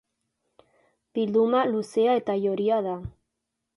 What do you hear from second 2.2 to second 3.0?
eta joria da.